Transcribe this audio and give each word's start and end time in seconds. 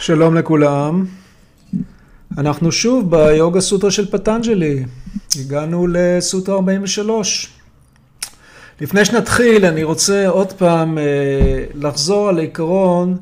שלום 0.00 0.34
לכולם. 0.34 1.04
אנחנו 2.38 2.72
שוב 2.72 3.10
ביוגה 3.10 3.60
סוטרה 3.60 3.90
של 3.90 4.10
פטנג'לי. 4.10 4.84
הגענו 5.40 5.86
לסוטרה 5.92 6.54
43. 6.54 7.48
לפני 8.80 9.04
שנתחיל, 9.04 9.66
אני 9.66 9.82
רוצה 9.82 10.28
עוד 10.28 10.52
פעם 10.52 10.98
אה, 10.98 11.04
לחזור 11.74 12.28
על 12.28 12.38
עיקרון 12.38 13.16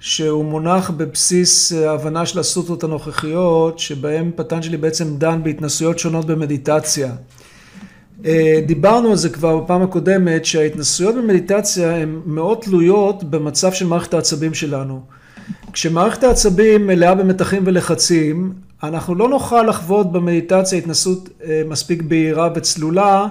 שהוא 0.00 0.44
מונח 0.44 0.90
בבסיס 0.90 1.72
ההבנה 1.72 2.26
של 2.26 2.38
הסוטרות 2.38 2.84
הנוכחיות, 2.84 3.78
שבהם 3.78 4.30
פטנג'לי 4.36 4.76
בעצם 4.76 5.16
דן 5.16 5.42
בהתנסויות 5.42 5.98
שונות 5.98 6.26
במדיטציה. 6.26 7.12
אה, 8.24 8.60
דיברנו 8.66 9.10
על 9.10 9.16
זה 9.16 9.28
כבר 9.28 9.56
בפעם 9.56 9.82
הקודמת, 9.82 10.44
שההתנסויות 10.44 11.14
במדיטציה 11.14 11.96
הן 11.96 12.20
מאוד 12.26 12.58
תלויות 12.60 13.24
במצב 13.24 13.72
של 13.72 13.86
מערכת 13.86 14.14
העצבים 14.14 14.54
שלנו. 14.54 15.17
כשמערכת 15.78 16.24
העצבים 16.24 16.86
מלאה 16.86 17.14
במתחים 17.14 17.62
ולחצים, 17.66 18.52
אנחנו 18.82 19.14
לא 19.14 19.28
נוכל 19.28 19.62
לחוות 19.62 20.12
במדיטציה 20.12 20.78
התנסות 20.78 21.28
אה, 21.44 21.62
מספיק 21.68 22.02
בהירה 22.02 22.48
וצלולה, 22.54 23.26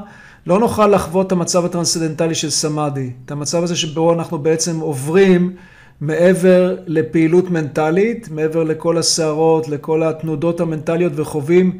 לא 0.45 0.59
נוכל 0.59 0.87
לחוות 0.87 1.27
את 1.27 1.31
המצב 1.31 1.65
הטרנסצדנטלי 1.65 2.35
של 2.35 2.49
סמאדי, 2.49 3.09
את 3.25 3.31
המצב 3.31 3.63
הזה 3.63 3.75
שבו 3.75 4.13
אנחנו 4.13 4.37
בעצם 4.37 4.79
עוברים 4.79 5.55
מעבר 6.01 6.75
לפעילות 6.85 7.49
מנטלית, 7.49 8.29
מעבר 8.31 8.63
לכל 8.63 8.97
הסערות, 8.97 9.69
לכל 9.69 10.03
התנודות 10.03 10.59
המנטליות 10.59 11.13
וחווים 11.15 11.77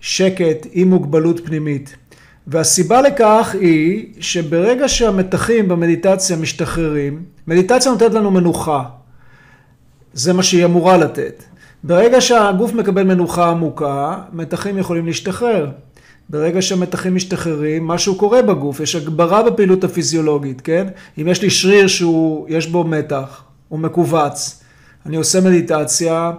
שקט 0.00 0.66
עם 0.72 0.88
מוגבלות 0.88 1.40
פנימית. 1.46 1.96
והסיבה 2.46 3.02
לכך 3.02 3.54
היא 3.60 4.06
שברגע 4.20 4.88
שהמתחים 4.88 5.68
במדיטציה 5.68 6.36
משתחררים, 6.36 7.22
מדיטציה 7.46 7.92
נותנת 7.92 8.14
לנו 8.14 8.30
מנוחה. 8.30 8.97
זה 10.12 10.32
מה 10.32 10.42
שהיא 10.42 10.64
אמורה 10.64 10.96
לתת. 10.96 11.42
ברגע 11.84 12.20
שהגוף 12.20 12.74
מקבל 12.74 13.02
מנוחה 13.02 13.50
עמוקה, 13.50 14.16
מתחים 14.32 14.78
יכולים 14.78 15.06
להשתחרר. 15.06 15.70
ברגע 16.30 16.62
שהמתחים 16.62 17.14
משתחררים, 17.14 17.86
משהו 17.86 18.14
קורה 18.14 18.42
בגוף, 18.42 18.80
יש 18.80 18.94
הגברה 18.96 19.42
בפעילות 19.42 19.84
הפיזיולוגית, 19.84 20.60
כן? 20.60 20.86
אם 21.20 21.28
יש 21.28 21.42
לי 21.42 21.50
שריר 21.50 21.86
שיש 21.86 22.66
בו 22.66 22.84
מתח, 22.84 23.42
הוא 23.68 23.78
מכווץ, 23.78 24.62
אני 25.06 25.16
עושה 25.16 25.40
מדיטציה, 25.40 26.32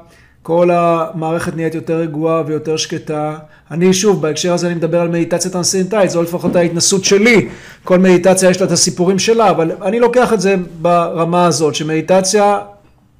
כל 0.44 0.70
המערכת 0.72 1.56
נהיית 1.56 1.76
יותר 1.76 1.95
רגועה 1.95 2.44
ויותר 2.45 2.78
שקטה. 2.78 3.38
אני 3.72 3.94
שוב, 3.94 4.22
בהקשר 4.22 4.54
הזה 4.54 4.67
אני 4.67 4.76
מדבר 4.76 5.02
על 5.02 5.08
מדיטציה 5.08 5.52
טרנסצנטלית, 5.52 6.09
זו 6.09 6.23
לפחות 6.23 6.56
ההתנסות 6.56 7.04
שלי. 7.04 7.50
כל 7.83 8.00
מדיטציה 8.00 8.50
יש 8.50 8.61
לה 8.61 8.67
את 8.67 8.72
הסיפורים 8.72 9.20
שלה, 9.20 9.50
אבל 9.50 9.72
אני 9.81 10.00
לוקח 10.00 10.33
את 10.33 10.42
זה 10.42 10.56
ברמה 10.81 11.45
הזאת, 11.45 11.76
שמדיטציה 11.76 12.59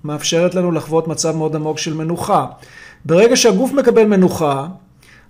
מאפשרת 0.04 0.56
לנו 0.56 0.72
לחוות 0.72 1.08
מצב 1.08 1.36
מאוד 1.36 1.56
עמוק 1.56 1.78
של 1.78 1.94
מנוחה. 1.94 2.46
ברגע 3.06 3.36
שהגוף 3.36 3.74
מקבל 3.74 4.04
מנוחה, 4.04 4.68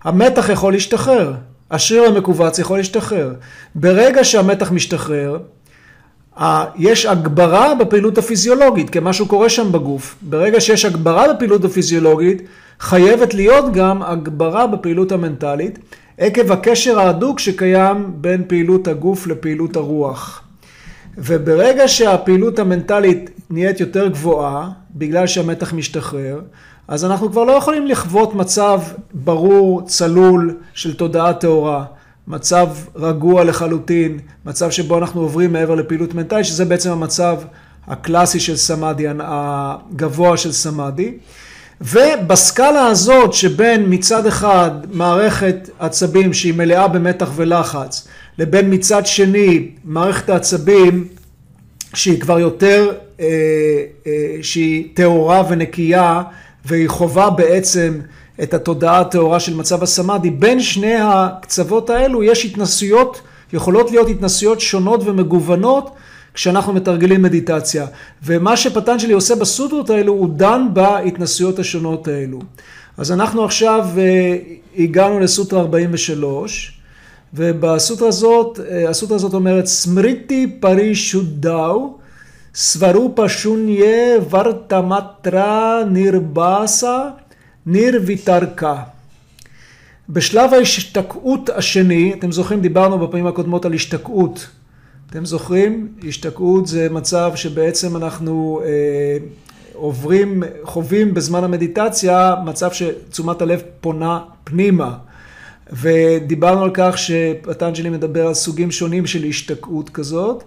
המתח 0.03 0.49
יכול 0.49 0.73
להשתחרר, 0.73 1.33
השריר 1.71 2.03
המכווץ 2.03 2.59
יכול 2.59 2.77
להשתחרר. 2.77 3.33
ברגע 3.75 4.23
שהמתח 4.23 4.71
משתחרר, 4.71 5.37
יש 6.75 7.05
הגברה 7.05 7.75
בפעילות 7.75 8.17
הפיזיולוגית, 8.17 8.89
כי 8.89 8.99
משהו 9.01 9.27
קורה 9.27 9.49
שם 9.49 9.71
בגוף. 9.71 10.15
ברגע 10.21 10.61
שיש 10.61 10.85
הגברה 10.85 11.33
בפעילות 11.33 11.65
הפיזיולוגית, 11.65 12.41
חייבת 12.79 13.33
להיות 13.33 13.73
גם 13.73 14.03
הגברה 14.03 14.67
בפעילות 14.67 15.11
המנטלית, 15.11 15.79
עקב 16.17 16.51
הקשר 16.51 16.99
ההדוק 16.99 17.39
שקיים 17.39 18.11
בין 18.15 18.43
פעילות 18.47 18.87
הגוף 18.87 19.27
לפעילות 19.27 19.75
הרוח. 19.75 20.41
וברגע 21.17 21.87
שהפעילות 21.87 22.59
המנטלית 22.59 23.29
נהיית 23.49 23.79
יותר 23.79 24.07
גבוהה, 24.07 24.69
בגלל 24.95 25.27
שהמתח 25.27 25.73
משתחרר, 25.73 26.41
אז 26.87 27.05
אנחנו 27.05 27.31
כבר 27.31 27.43
לא 27.43 27.51
יכולים 27.51 27.87
לחוות 27.87 28.35
מצב 28.35 28.81
ברור, 29.13 29.81
צלול, 29.87 30.57
של 30.73 30.95
תודעה 30.95 31.33
טהורה. 31.33 31.85
מצב 32.27 32.67
רגוע 32.95 33.43
לחלוטין, 33.43 34.19
מצב 34.45 34.71
שבו 34.71 34.97
אנחנו 34.97 35.21
עוברים 35.21 35.53
מעבר 35.53 35.75
לפעילות 35.75 36.13
מנטלית, 36.13 36.45
שזה 36.45 36.65
בעצם 36.65 36.91
המצב 36.91 37.37
הקלאסי 37.87 38.39
של 38.39 38.55
סמאדי, 38.55 39.05
הגבוה 39.19 40.37
של 40.37 40.51
סמאדי. 40.51 41.13
ובסקאלה 41.81 42.85
הזאת 42.85 43.33
שבין 43.33 43.85
מצד 43.89 44.25
אחד 44.25 44.71
מערכת 44.91 45.69
עצבים 45.79 46.33
שהיא 46.33 46.53
מלאה 46.53 46.87
במתח 46.87 47.31
ולחץ, 47.35 48.07
לבין 48.39 48.73
מצד 48.73 49.05
שני 49.05 49.67
מערכת 49.83 50.29
העצבים 50.29 51.07
שהיא 51.93 52.21
כבר 52.21 52.39
יותר, 52.39 52.91
אה, 53.19 53.25
אה, 54.07 54.37
שהיא 54.41 54.87
טהורה 54.93 55.43
ונקייה 55.49 56.21
והיא 56.65 56.89
חווה 56.89 57.29
בעצם 57.29 57.99
את 58.43 58.53
התודעה 58.53 58.99
הטהורה 58.99 59.39
של 59.39 59.55
מצב 59.55 59.83
הסמאדי, 59.83 60.29
בין 60.29 60.61
שני 60.61 60.95
הקצוות 61.01 61.89
האלו 61.89 62.23
יש 62.23 62.45
התנסויות, 62.45 63.21
יכולות 63.53 63.91
להיות 63.91 64.09
התנסויות 64.09 64.61
שונות 64.61 65.01
ומגוונות 65.05 65.95
כשאנחנו 66.33 66.73
מתרגלים 66.73 67.21
מדיטציה. 67.21 67.85
ומה 68.23 68.57
שפטנג'לי 68.57 69.13
עושה 69.13 69.35
בסוטרות 69.35 69.89
האלו, 69.89 70.13
הוא 70.13 70.29
דן 70.29 70.67
בהתנסויות 70.73 71.59
השונות 71.59 72.07
האלו. 72.07 72.39
אז 72.97 73.11
אנחנו 73.11 73.45
עכשיו 73.45 73.85
אה, 73.97 74.37
הגענו 74.77 75.19
לסוטרה 75.19 75.59
43, 75.59 76.78
ובסוטרה 77.33 78.07
הזאת, 78.07 78.59
אה, 78.59 78.89
הסוטרה 78.89 79.15
הזאת 79.15 79.33
אומרת, 79.33 79.65
סמריטי 79.65 80.57
פרי 80.59 80.95
שודאו, 80.95 81.97
סברופה 82.55 83.29
שוניה 83.29 84.17
ורתמטרה 84.29 85.83
נירבאסה 85.91 87.09
ניר 87.65 88.01
ויתרקה. 88.05 88.75
בשלב 90.09 90.53
ההשתקעות 90.53 91.49
השני, 91.49 92.13
אתם 92.19 92.31
זוכרים, 92.31 92.61
דיברנו 92.61 92.99
בפעמים 92.99 93.27
הקודמות 93.27 93.65
על 93.65 93.73
השתקעות. 93.73 94.47
אתם 95.09 95.25
זוכרים? 95.25 95.87
השתקעות 96.07 96.67
זה 96.67 96.87
מצב 96.91 97.31
שבעצם 97.35 97.97
אנחנו 97.97 98.61
אה, 98.65 99.17
עוברים, 99.73 100.43
חווים 100.63 101.13
בזמן 101.13 101.43
המדיטציה, 101.43 102.35
מצב 102.45 102.71
שתשומת 102.71 103.41
הלב 103.41 103.61
פונה 103.81 104.19
פנימה. 104.43 104.97
ודיברנו 105.71 106.63
על 106.63 106.71
כך 106.73 106.97
שפטנג'לי 106.97 107.89
מדבר 107.89 108.27
על 108.27 108.33
סוגים 108.33 108.71
שונים 108.71 109.05
של 109.05 109.23
השתקעות 109.23 109.89
כזאת, 109.89 110.43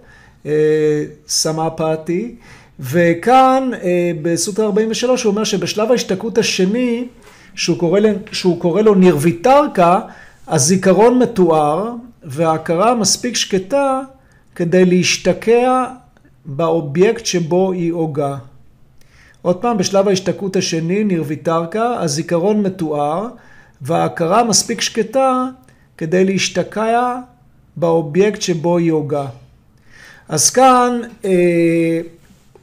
אה, 0.46 1.04
סמאפתי. 1.28 2.34
וכאן 2.80 3.70
אה, 3.82 4.12
בסוטרה 4.22 4.66
43 4.66 5.22
הוא 5.22 5.30
אומר 5.30 5.44
שבשלב 5.44 5.90
ההשתקעות 5.90 6.38
השני, 6.38 7.08
שהוא 7.54 7.78
קורא, 7.78 8.00
שהוא 8.32 8.60
קורא 8.60 8.82
לו 8.82 8.94
נירוויטרקה, 8.94 10.00
הזיכרון 10.48 11.18
מתואר 11.18 11.92
וההכרה 12.24 12.94
מספיק 12.94 13.36
שקטה 13.36 14.00
כדי 14.54 14.84
להשתקע 14.84 15.84
באובייקט 16.44 17.26
שבו 17.26 17.72
היא 17.72 17.92
הוגה. 17.92 18.36
עוד 19.42 19.56
פעם, 19.56 19.78
בשלב 19.78 20.08
ההשתקעות 20.08 20.56
השני, 20.56 21.04
נירוויטרקה, 21.04 22.00
הזיכרון 22.00 22.62
מתואר 22.62 23.28
וההכרה 23.82 24.44
מספיק 24.44 24.80
שקטה 24.80 25.46
כדי 25.98 26.24
להשתקע 26.24 27.18
באובייקט 27.76 28.42
שבו 28.42 28.78
היא 28.78 28.92
הוגה. 28.92 29.26
אז 30.28 30.50
כאן 30.50 31.00
אה, 31.24 32.00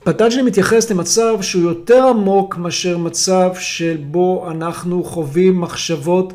פטנג'לי 0.03 0.41
מתייחס 0.41 0.91
למצב 0.91 1.41
שהוא 1.41 1.63
יותר 1.63 2.07
עמוק 2.07 2.57
מאשר 2.57 2.97
מצב 2.97 3.51
שבו 3.59 4.47
אנחנו 4.51 5.03
חווים 5.03 5.61
מחשבות 5.61 6.33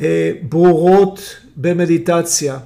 אה, 0.00 0.32
ברורות 0.42 1.36
במדיטציה. 1.56 2.58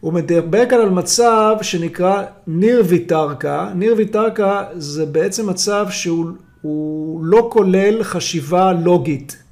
הוא 0.00 0.12
מדבר 0.12 0.66
כאן 0.68 0.80
על 0.80 0.90
מצב 0.90 1.56
שנקרא 1.62 2.22
ניר 2.46 2.82
ויטרקה. 2.86 3.70
ניר 3.74 3.94
ויטרקה 3.96 4.64
זה 4.76 5.06
בעצם 5.06 5.50
מצב 5.50 5.86
שהוא 5.90 7.24
לא 7.24 7.48
כולל 7.52 8.02
חשיבה 8.02 8.72
לוגית. 8.72 9.43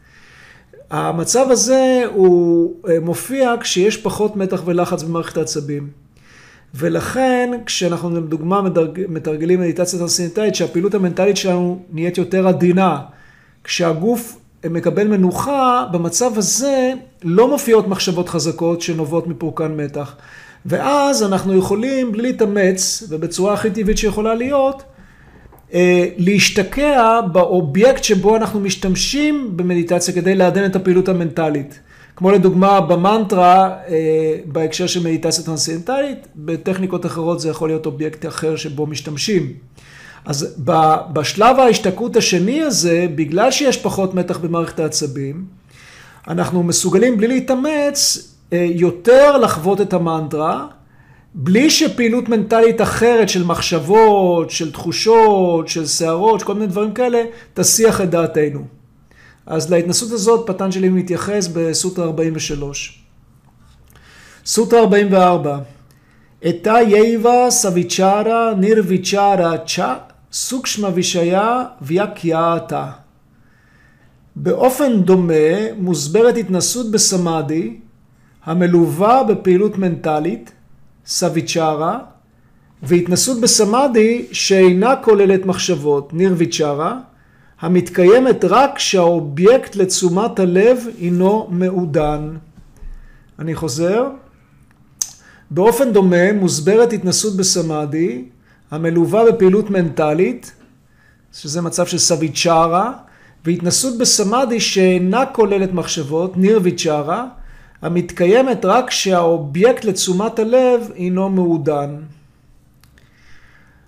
המצב 0.93 1.51
הזה 1.51 2.03
הוא 2.15 2.75
אה, 2.89 3.01
מופיע 3.01 3.55
כשיש 3.61 3.97
פחות 3.97 4.37
מתח 4.37 4.63
ולחץ 4.65 5.03
במערכת 5.03 5.37
העצבים. 5.37 5.89
ולכן 6.75 7.51
כשאנחנו 7.67 8.21
לדוגמה 8.21 8.61
מתרגלים 9.09 9.61
מדיטציה 9.61 9.99
טרנסצנדנטלית 9.99 10.55
שהפעילות 10.55 10.95
המנטלית 10.95 11.37
שלנו 11.37 11.83
נהיית 11.93 12.19
יותר 12.19 12.49
עדינה, 12.49 13.01
כשהגוף 13.65 14.39
מקבל 14.71 15.09
מנוחה, 15.09 15.87
במצב 15.93 16.39
הזה 16.39 16.93
לא 17.23 17.49
מופיעות 17.49 17.89
מחשבות 17.89 18.29
חזקות 18.29 18.81
שנובעות 18.81 19.27
מפורקן 19.27 19.77
מתח. 19.77 20.17
ואז 20.67 21.23
אנחנו 21.23 21.59
יכולים 21.59 22.13
בלי 22.13 22.23
להתאמץ 22.23 23.03
ובצורה 23.09 23.55
הכי 23.55 23.71
טבעית 23.71 23.99
שיכולה 23.99 24.35
להיות, 24.35 24.77
אה, 24.83 24.87
להשתקע 26.19 27.21
באובייקט 27.33 28.05
שבו 28.05 28.37
אנחנו 28.37 28.61
משתמשים 28.61 29.57
במדיטציה 29.57 30.15
כדי 30.15 30.35
לעדן 30.35 30.65
את 30.65 30.77
הפעילות 30.77 31.09
המנטלית. 31.09 31.81
כמו 32.17 32.31
לדוגמה 32.31 32.81
במנטרה, 32.81 33.71
אה, 33.89 34.37
בהקשר 34.45 34.87
של 34.87 35.01
מדיטציה 35.01 35.45
טרנסצנדנטלית, 35.45 36.27
בטכניקות 36.37 37.07
אחרות 37.07 37.41
זה 37.41 37.49
יכול 37.49 37.69
להיות 37.69 37.87
אובייקט 37.87 38.27
אחר 38.27 38.57
שבו 38.57 38.87
משתמשים. 38.87 39.53
אז 40.25 40.63
בשלב 41.13 41.59
ההשתקעות 41.61 42.17
השני 42.17 42.63
הזה, 42.63 43.07
בגלל 43.15 43.51
שיש 43.51 43.77
פחות 43.77 44.15
מתח 44.15 44.39
במערכת 44.39 44.81
העצבים, 44.81 45.45
אנחנו 46.29 46.63
מסוגלים 46.63 47.17
בלי 47.17 47.29
להתאמץ 47.29 48.29
אה, 48.53 48.67
יותר 48.75 49.39
לחוות 49.39 49.81
את 49.81 49.93
המנטרה, 49.93 50.67
בלי 51.35 51.71
שפעילות 51.71 52.29
מנטלית 52.29 52.81
אחרת 52.81 53.29
של 53.29 53.45
מחשבות, 53.45 54.51
של 54.51 54.73
תחושות, 54.73 55.69
של 55.69 55.87
שערות, 55.87 56.43
כל 56.43 56.55
מיני 56.55 56.67
דברים 56.67 56.93
כאלה, 56.93 57.23
תסיח 57.55 58.01
את 58.01 58.11
דעתנו. 58.11 58.65
אז 59.47 59.71
להתנסות 59.71 60.13
הזאת 60.13 60.47
פטנג'לי 60.47 60.89
מתייחס 60.89 61.49
בסוטרה 61.53 62.05
43. 62.05 63.03
סוטרה 64.47 64.81
44 64.81 65.59
אתא 66.49 66.79
יייבה 66.89 67.51
סביצ'רה 67.51 68.55
נירוויצ'רה 68.59 69.59
צ'ה 69.67 69.97
סוקשמה 70.33 70.89
וישיה 70.95 71.65
ויקייתה. 71.83 72.91
באופן 74.37 75.03
דומה 75.03 75.73
מוסברת 75.77 76.37
התנסות 76.37 76.91
בסמאדי 76.91 77.77
המלווה 78.45 79.25
בפעילות 79.25 79.79
מנטלית, 79.79 80.53
סביצ'רה, 81.07 81.99
והתנסות 82.83 83.41
בסמאדי 83.41 84.27
שאינה 84.33 84.97
כוללת 84.97 85.47
מחשבות, 85.47 86.13
נירוויצ'רה, 86.15 86.99
המתקיימת 87.61 88.45
רק 88.45 88.77
כשהאובייקט 88.77 89.77
לתשומת 89.77 90.39
הלב 90.39 90.87
הינו 90.99 91.49
מעודן. 91.51 92.37
אני 93.39 93.55
חוזר. 93.55 94.09
באופן 95.51 95.93
דומה 95.93 96.33
מוסברת 96.33 96.93
התנסות 96.93 97.37
בסמאדי 97.37 98.25
המלווה 98.71 99.33
בפעילות 99.33 99.71
מנטלית, 99.71 100.53
שזה 101.33 101.61
מצב 101.61 101.87
של 101.87 101.99
סביצ'רה, 101.99 102.93
והתנסות 103.45 103.99
בסמאדי 103.99 104.61
שאינה 104.61 105.27
כוללת 105.27 105.73
מחשבות, 105.73 106.37
נירוויצ'רה, 106.37 107.27
המתקיימת 107.83 108.65
רק 108.65 108.89
כשהאובייקט 108.89 109.85
לתשומת 109.85 110.39
הלב 110.39 110.91
הינו 110.95 111.29
מעודן. 111.29 111.97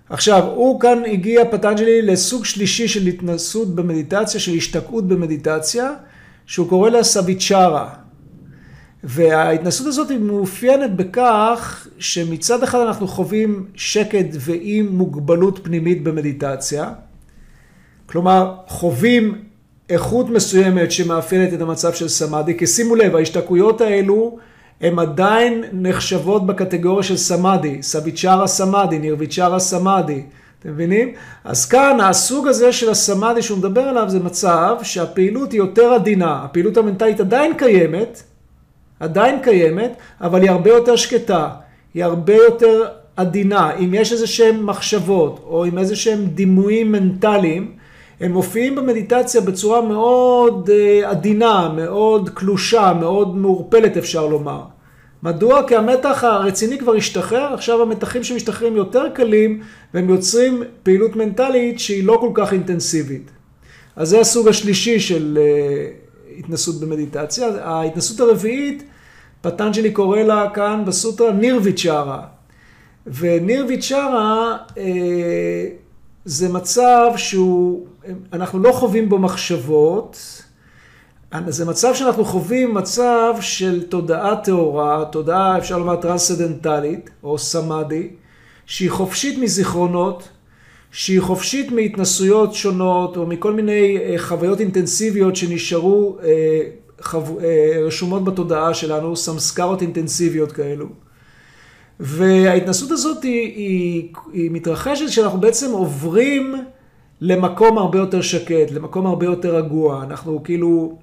עכשיו, 0.09 0.43
הוא 0.43 0.79
כאן 0.79 1.01
הגיע 1.11 1.51
פטנג'לי 1.51 2.01
לסוג 2.01 2.45
שלישי 2.45 2.87
של 2.87 3.07
התנסות 3.07 3.75
במדיטציה, 3.75 4.39
של 4.39 4.53
השתקעות 4.53 5.07
במדיטציה, 5.07 5.91
שהוא 6.45 6.69
קורא 6.69 6.89
לה 6.89 7.03
סביצ'רה. 7.03 7.89
וההתנסות 9.03 9.87
הזאת 9.87 10.09
היא 10.09 10.19
מאופיינת 10.19 10.95
בכך 10.95 11.87
שמצד 11.99 12.63
אחד 12.63 12.79
אנחנו 12.79 13.07
חווים 13.07 13.65
שקט 13.75 14.27
ואי 14.31 14.81
מוגבלות 14.81 15.59
פנימית 15.63 16.03
במדיטציה. 16.03 16.93
כלומר, 18.05 18.55
חווים 18.67 19.44
איכות 19.89 20.29
מסוימת 20.29 20.91
שמאפיינת 20.91 21.53
את 21.53 21.61
המצב 21.61 21.93
של 21.93 22.07
סמאדי, 22.07 22.57
כי 22.57 22.67
שימו 22.67 22.95
לב, 22.95 23.15
ההשתקעויות 23.15 23.81
האלו 23.81 24.37
הן 24.81 24.99
עדיין 24.99 25.63
נחשבות 25.73 26.45
בקטגוריה 26.45 27.03
של 27.03 27.17
סמאדי, 27.17 27.83
סביצ'רה 27.83 28.47
סמאדי, 28.47 28.99
נירביצ'רה 28.99 29.59
סמאדי, 29.59 30.23
אתם 30.59 30.69
מבינים? 30.69 31.13
אז 31.43 31.65
כאן 31.65 31.99
הסוג 32.01 32.47
הזה 32.47 32.73
של 32.73 32.89
הסמאדי 32.89 33.41
שהוא 33.41 33.57
מדבר 33.57 33.81
עליו 33.81 34.09
זה 34.09 34.19
מצב 34.19 34.75
שהפעילות 34.83 35.51
היא 35.51 35.57
יותר 35.57 35.93
עדינה, 35.93 36.41
הפעילות 36.43 36.77
המנטלית 36.77 37.19
עדיין 37.19 37.53
קיימת, 37.57 38.23
עדיין 38.99 39.39
קיימת, 39.43 39.95
אבל 40.21 40.41
היא 40.41 40.49
הרבה 40.49 40.69
יותר 40.69 40.95
שקטה, 40.95 41.49
היא 41.93 42.03
הרבה 42.03 42.35
יותר 42.35 42.85
עדינה. 43.15 43.71
אם 43.75 43.93
יש 43.93 44.11
איזה 44.11 44.27
שהם 44.27 44.65
מחשבות 44.65 45.39
או 45.47 45.65
עם 45.65 45.77
איזה 45.77 45.95
שהם 45.95 46.25
דימויים 46.25 46.91
מנטליים, 46.91 47.71
הם 48.19 48.31
מופיעים 48.31 48.75
במדיטציה 48.75 49.41
בצורה 49.41 49.81
מאוד 49.81 50.69
אה, 50.73 51.09
עדינה, 51.09 51.69
מאוד 51.75 52.29
קלושה, 52.29 52.93
מאוד 52.99 53.37
מעורפלת 53.37 53.97
אפשר 53.97 54.27
לומר. 54.27 54.61
מדוע? 55.23 55.67
כי 55.67 55.75
המתח 55.75 56.23
הרציני 56.23 56.77
כבר 56.77 56.95
השתחרר, 56.95 57.53
עכשיו 57.53 57.81
המתחים 57.81 58.23
שמשתחררים 58.23 58.75
יותר 58.75 59.09
קלים 59.13 59.61
והם 59.93 60.09
יוצרים 60.09 60.63
פעילות 60.83 61.15
מנטלית 61.15 61.79
שהיא 61.79 62.03
לא 62.03 62.17
כל 62.21 62.31
כך 62.33 62.53
אינטנסיבית. 62.53 63.31
אז 63.95 64.09
זה 64.09 64.19
הסוג 64.19 64.47
השלישי 64.47 64.99
של 64.99 65.37
אה, 65.41 65.87
התנסות 66.39 66.79
במדיטציה. 66.79 67.47
ההתנסות 67.61 68.19
הרביעית, 68.19 68.83
פטנג'לי 69.41 69.91
קורא 69.91 70.19
לה 70.19 70.49
כאן 70.53 70.83
בסוטרה 70.85 71.31
נירוויצ'רה. 71.31 72.21
ונירוויצ'רה 73.07 74.57
אה, 74.77 74.83
זה 76.25 76.49
מצב 76.49 77.11
שהוא, 77.17 77.85
אנחנו 78.33 78.59
לא 78.59 78.71
חווים 78.71 79.09
בו 79.09 79.19
מחשבות, 79.19 80.41
זה 81.47 81.65
מצב 81.65 81.93
שאנחנו 81.93 82.25
חווים 82.25 82.73
מצב 82.73 83.33
של 83.41 83.83
תודעה 83.83 84.35
טהורה, 84.35 85.05
תודעה 85.11 85.57
אפשר 85.57 85.77
לומר 85.77 85.95
טרנסצדנטלית 85.95 87.09
או 87.23 87.37
סמאדי, 87.37 88.09
שהיא 88.65 88.91
חופשית 88.91 89.37
מזיכרונות, 89.37 90.29
שהיא 90.91 91.21
חופשית 91.21 91.71
מהתנסויות 91.71 92.53
שונות 92.53 93.17
או 93.17 93.27
מכל 93.27 93.53
מיני 93.53 93.97
אה, 93.97 94.15
חוויות 94.17 94.59
אינטנסיביות 94.59 95.35
שנשארו 95.35 96.17
אה, 96.23 96.61
חו... 97.01 97.39
אה, 97.43 97.81
רשומות 97.85 98.23
בתודעה 98.23 98.73
שלנו, 98.73 99.15
סמסקרות 99.15 99.81
אינטנסיביות 99.81 100.51
כאלו. 100.51 101.04
וההתנסות 101.99 102.91
הזאת 102.91 103.23
היא, 103.23 103.55
היא, 103.55 104.13
היא 104.33 104.51
מתרחשת 104.51 105.05
כשאנחנו 105.07 105.39
בעצם 105.39 105.71
עוברים 105.71 106.55
למקום 107.21 107.77
הרבה 107.77 107.97
יותר 107.97 108.21
שקט, 108.21 108.71
למקום 108.71 109.05
הרבה 109.05 109.25
יותר 109.25 109.55
רגוע. 109.55 110.03
אנחנו 110.03 110.43
כאילו 110.43 110.97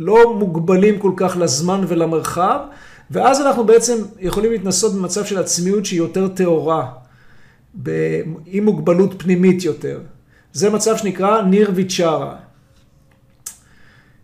לא 0.00 0.34
מוגבלים 0.34 0.98
כל 0.98 1.12
כך 1.16 1.36
לזמן 1.40 1.84
ולמרחב, 1.88 2.60
ואז 3.10 3.40
אנחנו 3.40 3.64
בעצם 3.64 3.94
יכולים 4.20 4.52
להתנסות 4.52 4.94
במצב 4.94 5.24
של 5.24 5.38
עצמיות 5.38 5.84
שהיא 5.84 5.98
יותר 5.98 6.28
טהורה, 6.28 6.90
עם 8.46 8.64
מוגבלות 8.64 9.22
פנימית 9.22 9.64
יותר. 9.64 10.00
זה 10.52 10.70
מצב 10.70 10.96
שנקרא 10.96 11.42
ניר 11.42 11.70
ויצ'רה. 11.74 12.36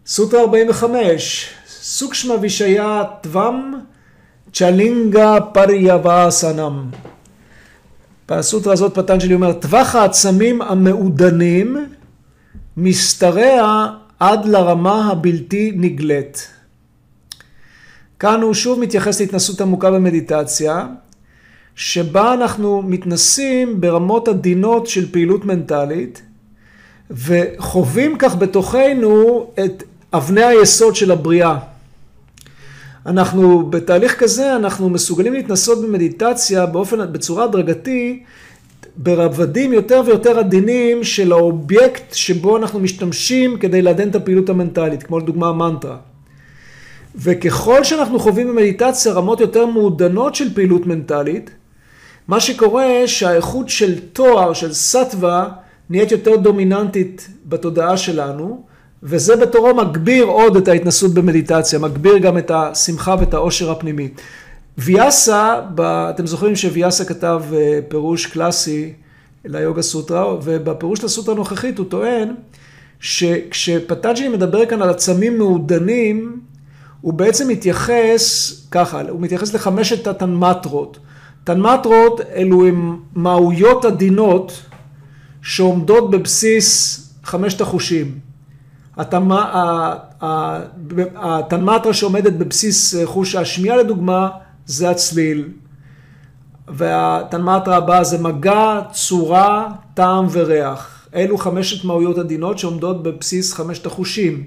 סוטרה 0.06 0.40
45, 0.40 1.50
סוקשמה 1.66 2.34
וישיה 2.40 3.02
טוואם 3.20 3.72
צ'לינגה 4.54 5.36
פריאבאסנם. 5.52 6.90
בסוטרה 8.28 8.72
הזאת 8.72 8.94
פטנג'לי 8.94 9.34
אומר, 9.34 9.52
טווח 9.52 9.94
העצמים 9.94 10.62
המעודנים 10.62 11.76
משתרע 12.76 13.86
עד 14.20 14.44
לרמה 14.44 15.10
הבלתי 15.10 15.72
נגלית. 15.76 16.48
כאן 18.18 18.42
הוא 18.42 18.54
שוב 18.54 18.80
מתייחס 18.80 19.20
להתנסות 19.20 19.60
עמוקה 19.60 19.90
במדיטציה, 19.90 20.86
שבה 21.74 22.34
אנחנו 22.34 22.82
מתנסים 22.82 23.80
ברמות 23.80 24.28
עדינות 24.28 24.86
של 24.86 25.12
פעילות 25.12 25.44
מנטלית, 25.44 26.22
וחווים 27.10 28.18
כך 28.18 28.36
בתוכנו 28.36 29.46
את 29.64 29.82
אבני 30.12 30.44
היסוד 30.44 30.96
של 30.96 31.10
הבריאה. 31.10 31.73
אנחנו 33.06 33.70
בתהליך 33.70 34.18
כזה, 34.18 34.56
אנחנו 34.56 34.90
מסוגלים 34.90 35.32
להתנסות 35.32 35.82
במדיטציה 35.82 36.66
באופן, 36.66 37.12
בצורה 37.12 37.44
הדרגתי, 37.44 38.22
ברבדים 38.96 39.72
יותר 39.72 40.02
ויותר 40.06 40.38
עדינים 40.38 41.04
של 41.04 41.32
האובייקט 41.32 42.14
שבו 42.14 42.56
אנחנו 42.56 42.80
משתמשים 42.80 43.58
כדי 43.58 43.82
לעדן 43.82 44.08
את 44.08 44.14
הפעילות 44.14 44.48
המנטלית, 44.48 45.02
כמו 45.02 45.18
לדוגמה 45.18 45.48
המנטרה. 45.48 45.96
וככל 47.16 47.84
שאנחנו 47.84 48.18
חווים 48.18 48.48
במדיטציה 48.48 49.12
רמות 49.12 49.40
יותר 49.40 49.66
מעודנות 49.66 50.34
של 50.34 50.54
פעילות 50.54 50.86
מנטלית, 50.86 51.50
מה 52.28 52.40
שקורה 52.40 52.86
שהאיכות 53.06 53.68
של 53.68 53.98
תואר, 54.12 54.52
של 54.52 54.72
סטווה, 54.72 55.48
נהיית 55.90 56.12
יותר 56.12 56.36
דומיננטית 56.36 57.28
בתודעה 57.46 57.96
שלנו, 57.96 58.64
וזה 59.04 59.36
בתורו 59.36 59.74
מגביר 59.74 60.24
עוד 60.24 60.56
את 60.56 60.68
ההתנסות 60.68 61.14
במדיטציה, 61.14 61.78
מגביר 61.78 62.18
גם 62.18 62.38
את 62.38 62.50
השמחה 62.50 63.16
ואת 63.20 63.34
העושר 63.34 63.70
הפנימי. 63.70 64.08
ויאסה, 64.78 65.60
אתם 65.84 66.26
זוכרים 66.26 66.56
שוויאסה 66.56 67.04
כתב 67.04 67.42
אה, 67.52 67.78
פירוש 67.88 68.26
קלאסי 68.26 68.92
ליוגה 69.44 69.82
סוטרה, 69.82 70.34
ובפירוש 70.42 71.04
לסוטרה 71.04 71.34
הנוכחית 71.34 71.78
הוא 71.78 71.86
טוען 71.88 72.34
שכשפטאג'י 73.00 74.28
מדבר 74.28 74.66
כאן 74.66 74.82
על 74.82 74.90
עצמים 74.90 75.38
מעודנים, 75.38 76.40
הוא 77.00 77.12
בעצם 77.12 77.48
מתייחס 77.48 78.52
ככה, 78.70 79.02
הוא 79.08 79.20
מתייחס 79.20 79.54
לחמשת 79.54 80.06
התנמטרות. 80.06 80.98
תנמטרות 81.44 82.20
אלו 82.20 82.66
הם 82.66 83.00
מהויות 83.14 83.84
עדינות 83.84 84.62
שעומדות 85.42 86.10
בבסיס 86.10 87.00
חמשת 87.24 87.60
החושים. 87.60 88.18
התנמטרה 91.20 91.94
שעומדת 91.94 92.32
בבסיס 92.32 92.94
חוש 93.04 93.34
השמיעה 93.34 93.76
לדוגמה 93.76 94.28
זה 94.66 94.90
הצליל. 94.90 95.48
והתנמטרה 96.68 97.76
הבאה 97.76 98.04
זה 98.04 98.18
מגע, 98.18 98.80
צורה, 98.92 99.68
טעם 99.94 100.26
וריח. 100.32 101.08
אלו 101.14 101.38
חמשת 101.38 101.84
מהויות 101.84 102.18
עדינות 102.18 102.58
שעומדות 102.58 103.02
בבסיס 103.02 103.54
חמשת 103.54 103.86
החושים. 103.86 104.44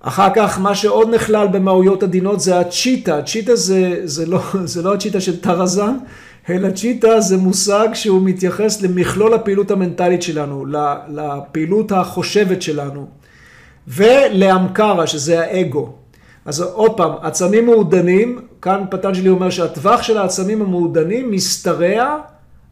אחר 0.00 0.28
כך, 0.34 0.60
מה 0.60 0.74
שעוד 0.74 1.14
נכלל 1.14 1.46
במהויות 1.46 2.02
עדינות 2.02 2.40
זה 2.40 2.60
הצ'יטה. 2.60 3.22
צ'יטה 3.22 3.56
זה, 3.56 4.00
זה, 4.04 4.26
לא, 4.26 4.40
זה 4.72 4.82
לא 4.82 4.94
הצ'יטה 4.94 5.20
של 5.20 5.40
טרזן, 5.40 5.96
אלא 6.50 6.70
צ'יטה 6.70 7.20
זה 7.20 7.36
מושג 7.36 7.88
שהוא 7.94 8.22
מתייחס 8.22 8.82
למכלול 8.82 9.34
הפעילות 9.34 9.70
המנטלית 9.70 10.22
שלנו, 10.22 10.64
לפעילות 11.08 11.92
החושבת 11.92 12.62
שלנו, 12.62 13.06
ולאמקרה, 13.88 15.06
שזה 15.06 15.40
האגו. 15.40 15.92
אז 16.44 16.60
עוד 16.60 16.96
פעם, 16.96 17.12
עצמים 17.22 17.66
מעודנים, 17.66 18.38
כאן 18.62 18.84
פטנג'לי 18.90 19.28
אומר 19.28 19.50
שהטווח 19.50 20.02
של 20.02 20.18
העצמים 20.18 20.62
המעודנים 20.62 21.32
משתרע 21.32 22.16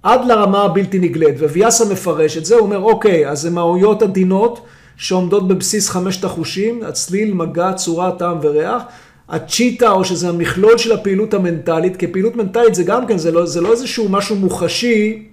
עד 0.03 0.21
לרמה 0.27 0.63
הבלתי 0.63 0.99
נגלית, 0.99 1.35
וויאסה 1.39 1.93
מפרש 1.93 2.37
את 2.37 2.45
זה, 2.45 2.55
הוא 2.55 2.63
אומר, 2.63 2.79
אוקיי, 2.79 3.29
אז 3.29 3.41
זה 3.41 3.51
מהויות 3.51 4.03
עדינות 4.03 4.61
שעומדות 4.97 5.49
בבסיס 5.49 5.91
חמשת 5.91 6.25
החושים, 6.25 6.83
הצליל, 6.83 7.35
מגע, 7.35 7.73
צורה, 7.73 8.11
טעם 8.11 8.39
וריח. 8.43 8.83
הצ'יטה, 9.29 9.91
או 9.91 10.05
שזה 10.05 10.29
המכלול 10.29 10.79
של 10.79 10.93
הפעילות 10.93 11.35
המנטלית, 11.35 11.97
כי 11.97 12.07
פעילות 12.07 12.37
מנטלית 12.37 12.75
זה 12.75 12.85
גם 12.85 13.07
כן, 13.07 13.19
זה 13.19 13.31
לא, 13.31 13.47
זה 13.47 13.61
לא 13.61 13.73
איזשהו 13.73 14.09
משהו 14.09 14.37
מוחשי 14.37 15.29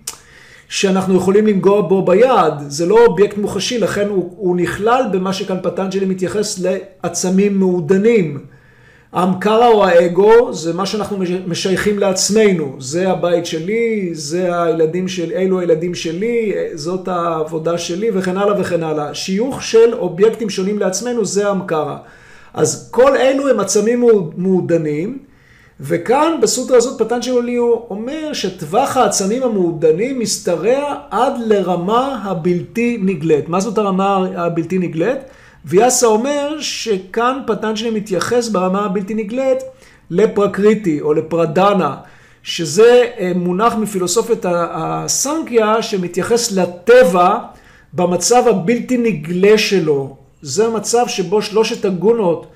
שאנחנו 0.70 1.16
יכולים 1.16 1.48
לנגוע 1.48 1.82
בו 1.82 2.06
ביד, 2.06 2.54
זה 2.68 2.86
לא 2.86 3.06
אובייקט 3.06 3.38
מוחשי, 3.38 3.80
לכן 3.80 4.08
הוא, 4.10 4.34
הוא 4.38 4.56
נכלל 4.56 5.04
במה 5.12 5.34
שכאן 5.34 5.58
פטנג'לי 5.64 6.06
מתייחס 6.06 6.60
לעצמים 6.60 7.60
מעודנים. 7.60 8.40
האמקרה 9.14 9.68
או 9.68 9.86
האגו 9.86 10.54
זה 10.54 10.74
מה 10.74 10.86
שאנחנו 10.86 11.18
משייכים 11.48 12.00
לעצמנו, 12.00 12.76
זה 12.80 13.10
הבית 13.10 13.46
שלי, 13.46 14.10
זה 14.14 14.64
הילדים 14.64 15.08
של, 15.08 15.32
אלו 15.32 15.60
הילדים 15.60 15.96
שלי, 15.96 16.54
זאת 16.74 17.08
העבודה 17.08 17.78
שלי 17.78 18.10
וכן 18.14 18.38
הלאה 18.38 18.62
וכן 18.62 18.84
הלאה. 18.84 19.14
שיוך 19.14 19.64
של 19.64 19.94
אובייקטים 19.94 20.50
שונים 20.50 20.80
לעצמנו 20.80 21.26
זה 21.26 21.48
האמקרה. 21.48 21.98
אז 22.54 22.90
כל 22.92 23.18
אלו 23.18 23.50
הם 23.50 23.60
עצמים 23.60 24.04
מעודנים, 24.38 25.18
וכאן 25.82 26.38
בסוטרה 26.42 26.78
הזאת 26.78 27.02
פטנג'לי 27.02 27.56
הוא 27.56 27.86
אומר 27.90 28.34
שטווח 28.34 28.98
העצמים 28.98 29.44
המעודנים 29.44 30.20
משתרע 30.20 30.96
עד 31.12 31.34
לרמה 31.46 32.22
הבלתי 32.24 32.98
נגלית. 33.02 33.50
מה 33.50 33.60
זאת 33.60 33.78
הרמה 33.78 34.26
הבלתי 34.36 34.78
נגלית? 34.78 35.18
ויאסה 35.66 36.08
אומר 36.08 36.58
שכאן 36.60 37.40
פטנג'לי 37.48 37.90
מתייחס 37.90 38.50
ברמה 38.50 38.86
הבלתי 38.86 39.14
נגלית 39.14 39.58
לפרקריטי 40.10 41.02
או 41.02 41.14
לפרדנה, 41.14 41.96
שזה 42.44 43.06
אה, 43.20 43.32
מונח 43.36 43.76
מפילוסופיית 43.76 44.46
הסנקיה 44.50 45.82
שמתייחס 45.82 46.52
לטבע 46.52 47.38
במצב 47.94 48.48
הבלתי 48.48 48.98
נגלה 48.98 49.58
שלו. 49.58 50.16
זה 50.42 50.70
מצב 50.70 51.08
שבו 51.08 51.42
שלושת 51.42 51.86
הגונות, 51.86 52.48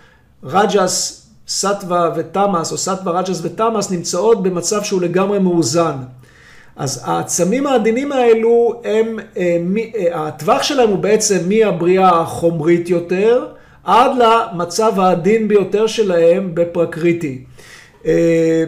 רג'ס, 0.43 1.22
סטווה 1.47 2.09
ותמאס, 2.15 2.71
או 2.71 2.77
סטווה, 2.77 3.19
רג'ס 3.19 3.39
ותמאס, 3.43 3.91
נמצאות 3.91 4.43
במצב 4.43 4.83
שהוא 4.83 5.01
לגמרי 5.01 5.39
מאוזן. 5.39 5.95
אז 6.75 7.01
העצמים 7.05 7.67
העדינים 7.67 8.11
האלו, 8.11 8.81
הם, 8.83 9.19
אה, 9.37 9.57
אה, 9.95 10.27
הטווח 10.27 10.63
שלהם 10.63 10.89
הוא 10.89 10.97
בעצם 10.97 11.37
מהבריאה 11.49 12.21
החומרית 12.21 12.89
יותר, 12.89 13.47
עד 13.83 14.11
למצב 14.17 14.99
העדין 14.99 15.47
ביותר 15.47 15.87
שלהם 15.87 16.51
בפרקריטי. 16.53 17.43
אה, 18.05 18.63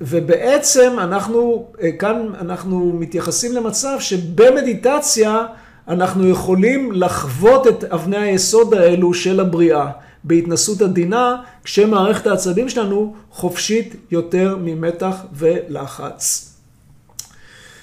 ובעצם 0.00 0.92
אנחנו, 0.98 1.66
כאן 1.98 2.28
אנחנו 2.40 2.92
מתייחסים 2.92 3.52
למצב 3.52 3.96
שבמדיטציה 4.00 5.46
אנחנו 5.88 6.28
יכולים 6.28 6.92
לחוות 6.92 7.66
את 7.66 7.84
אבני 7.84 8.16
היסוד 8.16 8.74
האלו 8.74 9.14
של 9.14 9.40
הבריאה 9.40 9.90
בהתנסות 10.26 10.82
עדינה, 10.82 11.36
כשמערכת 11.64 12.26
העצבים 12.26 12.68
שלנו 12.68 13.14
חופשית 13.30 13.94
יותר 14.10 14.56
ממתח 14.60 15.16
ולחץ. 15.32 16.52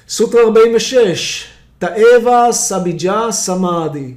סוטרה 0.07 0.41
46, 0.41 1.45
תאבה 1.79 2.47
סביג'ה 2.51 3.31
סמאדי. 3.31 4.13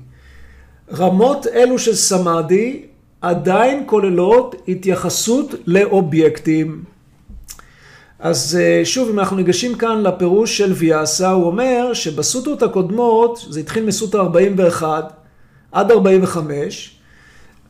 רמות 0.92 1.46
אלו 1.46 1.78
של 1.78 1.94
סמאדי 1.94 2.82
עדיין 3.20 3.82
כוללות 3.86 4.54
התייחסות 4.68 5.54
לאובייקטים. 5.66 6.84
אז 8.18 8.58
אה, 8.60 8.84
שוב, 8.84 9.08
אם 9.08 9.18
אנחנו 9.18 9.36
ניגשים 9.36 9.74
כאן 9.74 10.02
לפירוש 10.02 10.58
של 10.58 10.72
ויאסה, 10.72 11.30
הוא 11.30 11.46
אומר 11.46 11.94
שבסוטרות 11.94 12.62
הקודמות, 12.62 13.46
זה 13.50 13.60
התחיל 13.60 13.84
מסוטרה 13.84 14.22
41 14.22 15.12
עד 15.72 15.90
45, 15.90 16.95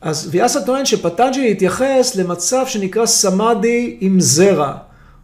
אז 0.01 0.29
ויאסה 0.31 0.61
טוען 0.61 0.85
שפטנג'לי 0.85 1.51
התייחס 1.51 2.15
למצב 2.15 2.63
שנקרא 2.67 3.05
סמאדי 3.05 3.97
עם 4.01 4.19
זרע, 4.19 4.73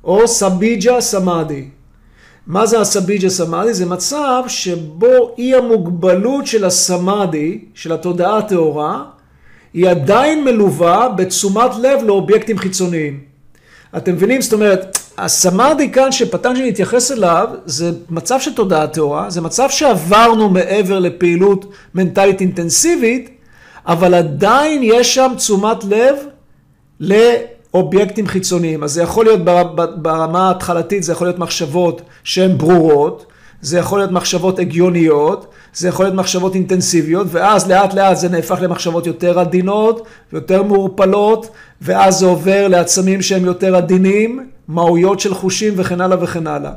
או 0.03 0.27
סביג'ה 0.27 1.01
סמאדי. 1.01 1.65
מה 2.47 2.65
זה 2.65 2.79
הסביג'ה 2.79 3.29
סמאדי? 3.29 3.73
זה 3.73 3.85
מצב 3.85 4.43
שבו 4.47 5.35
אי 5.37 5.55
המוגבלות 5.55 6.47
של 6.47 6.65
הסמאדי, 6.65 7.59
של 7.73 7.91
התודעה 7.91 8.37
הטהורה, 8.37 9.03
היא 9.73 9.89
עדיין 9.89 10.43
מלווה 10.43 11.09
בתשומת 11.09 11.71
לב 11.81 12.03
לאובייקטים 12.03 12.57
חיצוניים. 12.57 13.19
אתם 13.97 14.13
מבינים? 14.13 14.41
זאת 14.41 14.53
אומרת, 14.53 14.97
הסמאדי 15.17 15.91
כאן 15.91 16.11
שפטנג'לי 16.11 16.69
התייחס 16.69 17.11
אליו, 17.11 17.47
זה 17.65 17.91
מצב 18.09 18.39
של 18.39 18.53
תודעה 18.53 18.87
טהורה, 18.87 19.29
זה 19.29 19.41
מצב 19.41 19.69
שעברנו 19.69 20.49
מעבר 20.49 20.99
לפעילות 20.99 21.65
מנטלית 21.95 22.41
אינטנסיבית, 22.41 23.29
אבל 23.87 24.13
עדיין 24.13 24.81
יש 24.83 25.15
שם 25.15 25.31
תשומת 25.37 25.83
לב 25.83 26.15
לאובייקטים 26.99 28.27
חיצוניים. 28.27 28.83
אז 28.83 28.91
זה 28.91 29.01
יכול 29.01 29.25
להיות 29.25 29.39
ברמה 29.95 30.47
ההתחלתית, 30.47 31.03
זה 31.03 31.11
יכול 31.11 31.27
להיות 31.27 31.39
מחשבות 31.39 32.01
שהן 32.23 32.57
ברורות, 32.57 33.25
זה 33.61 33.77
יכול 33.77 33.99
להיות 33.99 34.11
מחשבות 34.11 34.59
הגיוניות, 34.59 35.47
זה 35.73 35.87
יכול 35.87 36.05
להיות 36.05 36.15
מחשבות 36.15 36.55
אינטנסיביות, 36.55 37.27
ואז 37.29 37.71
לאט 37.71 37.93
לאט 37.93 38.17
זה 38.17 38.29
נהפך 38.29 38.57
למחשבות 38.61 39.07
יותר 39.07 39.39
עדינות 39.39 40.05
ויותר 40.33 40.63
מעורפלות, 40.63 41.49
ואז 41.81 42.17
זה 42.19 42.25
עובר 42.25 42.67
לעצמים 42.67 43.21
שהם 43.21 43.45
יותר 43.45 43.75
עדינים, 43.75 44.49
מהויות 44.67 45.19
של 45.19 45.33
חושים 45.33 45.73
וכן 45.77 46.01
הלאה 46.01 46.23
וכן 46.23 46.47
הלאה. 46.47 46.71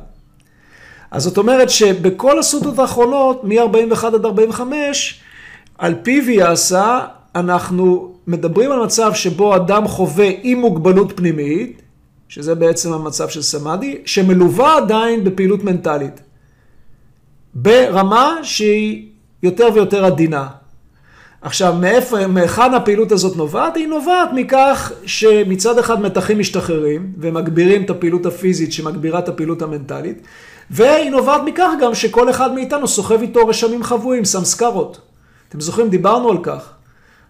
אז 1.11 1.23
זאת 1.23 1.39
אומרת 1.39 1.71
שבכל 1.71 2.39
הסוטות 2.39 2.79
האחרונות, 2.79 3.45
מ-41 3.45 4.07
עד 4.07 4.25
45, 4.25 5.21
על 5.79 5.95
פי 6.03 6.23
ויאסה, 6.27 7.01
אנחנו 7.35 8.15
מדברים 8.27 8.73
על 8.73 8.85
מצב 8.85 9.15
שבו 9.15 9.57
אדם 9.57 9.89
חווה 9.89 10.31
עם 10.43 10.61
מוגבלות 10.61 11.13
פנימית, 11.17 11.83
שזה 12.29 12.55
בעצם 12.55 12.93
המצב 12.93 13.29
של 13.29 13.43
סמאדי, 13.43 13.99
שמלווה 14.05 14.77
עדיין 14.77 15.25
בפעילות 15.25 15.65
מנטלית. 15.65 16.21
ברמה 17.55 18.37
שהיא 18.43 19.09
יותר 19.43 19.69
ויותר 19.75 20.05
עדינה. 20.05 20.47
עכשיו, 21.41 21.75
מאיפה, 21.81 22.27
מהיכן 22.27 22.75
הפעילות 22.75 23.13
הזאת 23.13 23.37
נובעת? 23.37 23.77
היא 23.77 23.87
נובעת 23.87 24.29
מכך 24.35 24.93
שמצד 25.07 25.79
אחד 25.79 26.01
מתחים 26.01 26.39
משתחררים 26.39 27.13
ומגבירים 27.19 27.83
את 27.83 27.91
הפעילות 27.91 28.27
הפיזית 28.27 28.73
שמגבירה 28.73 29.19
את 29.19 29.29
הפעילות 29.29 29.63
המנטלית, 29.63 30.23
והיא 30.71 31.11
נובעת 31.11 31.41
מכך 31.45 31.71
גם 31.81 31.95
שכל 31.95 32.31
אחד 32.31 32.55
מאיתנו 32.55 32.89
סוחב 32.89 33.21
איתו 33.21 33.47
רשמים 33.47 33.83
חבויים, 33.83 34.25
סמסקרות. 34.25 35.01
אתם 35.57 35.65
זוכרים, 35.65 35.89
דיברנו 35.91 36.31
על 36.31 36.39
כך. 36.43 36.73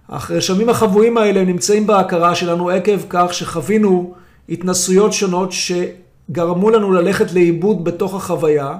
הרשמים 0.08 0.68
החבויים 0.68 1.18
האלה 1.18 1.44
נמצאים 1.44 1.86
בהכרה 1.86 2.34
שלנו 2.34 2.70
עקב 2.70 2.98
כך 3.08 3.34
שחווינו 3.34 4.14
התנסויות 4.48 5.12
שונות 5.12 5.50
שגרמו 5.52 6.70
לנו 6.70 6.92
ללכת 6.92 7.32
לאיבוד 7.32 7.84
בתוך 7.84 8.14
החוויה, 8.14 8.74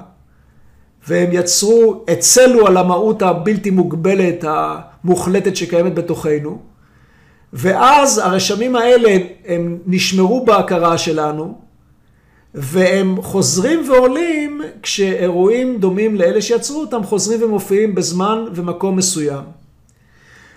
והם 1.09 1.29
יצרו, 1.33 2.05
הצלו 2.09 2.67
על 2.67 2.77
המהות 2.77 3.23
הבלתי 3.23 3.71
מוגבלת, 3.71 4.45
המוחלטת 4.49 5.57
שקיימת 5.57 5.95
בתוכנו. 5.95 6.59
ואז 7.53 8.19
הרשמים 8.19 8.77
האלה, 8.77 9.17
הם 9.45 9.79
נשמרו 9.87 10.45
בהכרה 10.45 10.99
שלנו, 10.99 11.59
והם 12.59 13.23
חוזרים 13.23 13.91
ועולים 13.91 14.63
כשאירועים 14.83 15.79
דומים 15.79 16.17
לאלה 16.17 16.43
שיצרו 16.43 16.81
אותם 16.81 17.05
חוזרים 17.05 17.43
ומופיעים 17.43 17.95
בזמן 17.95 18.45
ומקום 18.55 18.97
מסוים. 18.97 19.43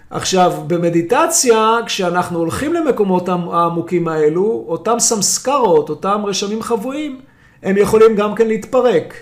עכשיו, 0.10 0.54
במדיטציה, 0.68 1.78
כשאנחנו 1.86 2.40
הולכים 2.40 2.74
למקומות 2.74 3.30
העמוקים 3.30 4.08
האלו, 4.08 4.66
אותם 4.68 5.00
סמסקרות, 5.00 5.90
אותם 5.90 6.22
רשמים 6.26 6.62
חבויים, 6.62 7.20
הם 7.64 7.78
יכולים 7.78 8.16
גם 8.16 8.36
כן 8.36 8.48
להתפרק. 8.48 9.14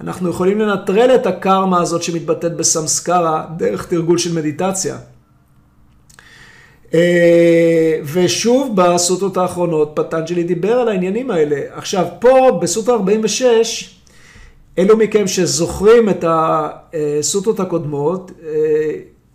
אנחנו 0.00 0.30
יכולים 0.30 0.58
לנטרל 0.58 1.14
את 1.14 1.26
הקרמה 1.26 1.80
הזאת 1.80 2.02
שמתבטאת 2.02 2.56
בסמסקרה 2.56 3.46
דרך 3.56 3.86
תרגול 3.86 4.18
של 4.18 4.34
מדיטציה. 4.34 4.96
אה, 6.94 8.00
ושוב, 8.12 8.72
בסוטות 8.76 9.36
האחרונות, 9.36 9.92
פטנג'לי 9.94 10.42
דיבר 10.42 10.72
על 10.72 10.88
העניינים 10.88 11.30
האלה. 11.30 11.56
עכשיו, 11.70 12.06
פה, 12.18 12.58
בסוטה 12.62 12.92
46, 12.92 13.94
אלו 14.78 14.96
מכם 14.96 15.26
שזוכרים 15.26 16.08
את 16.08 16.24
הסוטות 16.28 17.60
הקודמות, 17.60 18.30
אה, 18.46 18.54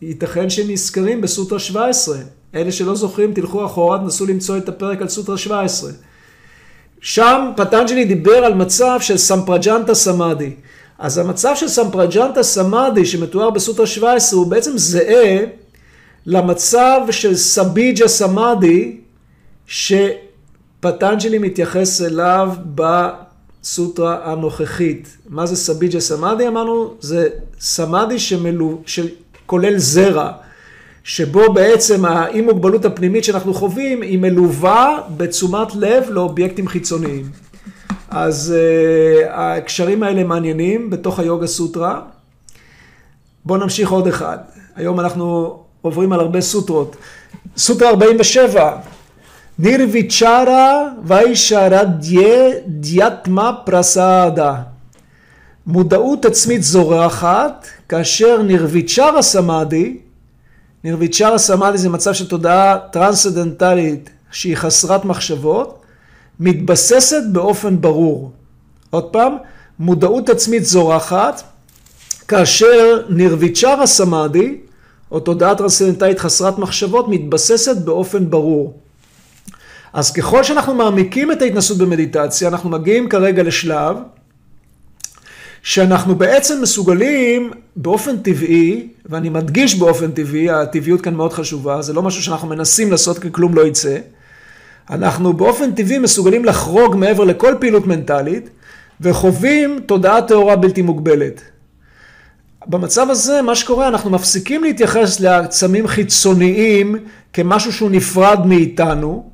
ייתכן 0.01 0.49
שהם 0.49 0.71
נזכרים 0.71 1.21
בסוטרה 1.21 1.59
17. 1.59 2.17
אלה 2.55 2.71
שלא 2.71 2.95
זוכרים, 2.95 3.33
תלכו 3.33 3.65
אחורה, 3.65 3.99
תנסו 3.99 4.25
למצוא 4.25 4.57
את 4.57 4.69
הפרק 4.69 5.01
על 5.01 5.07
סוטרה 5.07 5.37
17. 5.37 5.91
שם 7.01 7.51
פטנג'לי 7.55 8.05
דיבר 8.05 8.45
על 8.45 8.53
מצב 8.53 8.97
של 9.01 9.17
סמפרג'נטה 9.17 9.93
סמאדי. 9.93 10.51
אז 10.99 11.17
המצב 11.17 11.53
של 11.55 11.67
סמפרג'נטה 11.67 12.43
סמאדי 12.43 13.05
שמתואר 13.05 13.49
בסוטרה 13.49 13.87
17 13.87 14.39
הוא 14.39 14.47
בעצם 14.47 14.77
זהה 14.77 15.37
למצב 16.25 17.01
של 17.11 17.35
סביג'ה 17.35 18.07
סמאדי 18.07 18.97
שפטנג'לי 19.67 21.37
מתייחס 21.37 22.01
אליו 22.01 22.53
בסוטרה 22.75 24.31
הנוכחית. 24.31 25.17
מה 25.29 25.45
זה 25.45 25.55
סביג'ה 25.55 25.99
סמאדי 25.99 26.47
אמרנו? 26.47 26.93
זה 26.99 27.27
סמאדי 27.59 28.19
שמלו, 28.19 28.81
שכולל 28.85 29.77
זרע. 29.77 30.31
שבו 31.03 31.53
בעצם 31.53 32.05
האי 32.05 32.41
מוגבלות 32.41 32.85
הפנימית 32.85 33.23
שאנחנו 33.23 33.53
חווים 33.53 34.01
היא 34.01 34.19
מלווה 34.19 35.01
בתשומת 35.17 35.75
לב 35.75 36.03
לאובייקטים 36.09 36.67
חיצוניים. 36.67 37.25
אז 38.09 38.55
uh, 38.55 39.29
הקשרים 39.29 40.03
האלה 40.03 40.23
מעניינים 40.23 40.89
בתוך 40.89 41.19
היוגה 41.19 41.47
סוטרה. 41.47 42.01
בואו 43.45 43.59
נמשיך 43.59 43.91
עוד 43.91 44.07
אחד. 44.07 44.37
היום 44.75 44.99
אנחנו 44.99 45.59
עוברים 45.83 46.13
על 46.13 46.19
הרבה 46.19 46.41
סוטרות. 46.41 46.95
סוטרה 47.57 47.89
47, 47.89 48.77
נירוויצ'רה 49.59 50.89
ויישרדיה 51.03 52.49
דיאטמה 52.67 53.51
פרסאדה. 53.65 54.55
מודעות 55.67 56.25
עצמית 56.25 56.63
זורחת, 56.63 57.67
כאשר 57.89 58.41
נירוויצ'רה 58.41 59.21
סמאדי, 59.21 59.97
נירוויצ'רה 60.83 61.37
סמאדי 61.37 61.77
זה 61.77 61.89
מצב 61.89 62.13
של 62.13 62.27
תודעה 62.27 62.77
טרנסדנטלית 62.91 64.09
שהיא 64.31 64.55
חסרת 64.55 65.05
מחשבות, 65.05 65.81
מתבססת 66.39 67.23
באופן 67.31 67.81
ברור. 67.81 68.31
עוד 68.89 69.03
פעם, 69.03 69.37
מודעות 69.79 70.29
עצמית 70.29 70.65
זורחת, 70.65 71.43
כאשר 72.27 73.05
נירוויצ'רה 73.09 73.87
סמאדי, 73.87 74.57
או 75.13 75.19
תודעה 75.19 75.55
טרנסדנטלית 75.55 76.19
חסרת 76.19 76.57
מחשבות, 76.57 77.07
מתבססת 77.09 77.77
באופן 77.77 78.29
ברור. 78.29 78.73
אז 79.93 80.11
ככל 80.11 80.43
שאנחנו 80.43 80.73
מעמיקים 80.73 81.31
את 81.31 81.41
ההתנסות 81.41 81.77
במדיטציה, 81.77 82.47
אנחנו 82.47 82.69
מגיעים 82.69 83.09
כרגע 83.09 83.43
לשלב 83.43 83.97
שאנחנו 85.63 86.15
בעצם 86.15 86.59
מסוגלים 86.61 87.51
באופן 87.75 88.17
טבעי, 88.17 88.87
ואני 89.05 89.29
מדגיש 89.29 89.75
באופן 89.75 90.11
טבעי, 90.11 90.49
הטבעיות 90.49 91.01
כאן 91.01 91.13
מאוד 91.13 91.33
חשובה, 91.33 91.81
זה 91.81 91.93
לא 91.93 92.01
משהו 92.01 92.23
שאנחנו 92.23 92.47
מנסים 92.47 92.91
לעשות 92.91 93.19
כי 93.19 93.31
כלום 93.31 93.55
לא 93.55 93.67
יצא. 93.67 93.97
אנחנו 94.89 95.33
באופן 95.33 95.71
טבעי 95.71 95.99
מסוגלים 95.99 96.45
לחרוג 96.45 96.95
מעבר 96.95 97.23
לכל 97.23 97.55
פעילות 97.59 97.87
מנטלית, 97.87 98.49
וחווים 99.01 99.79
תודעה 99.85 100.21
טהורה 100.21 100.55
בלתי 100.55 100.81
מוגבלת. 100.81 101.41
במצב 102.67 103.09
הזה, 103.09 103.41
מה 103.41 103.55
שקורה, 103.55 103.87
אנחנו 103.87 104.09
מפסיקים 104.09 104.63
להתייחס 104.63 105.19
לעצמים 105.19 105.87
חיצוניים 105.87 106.95
כמשהו 107.33 107.73
שהוא 107.73 107.91
נפרד 107.91 108.45
מאיתנו, 108.45 109.29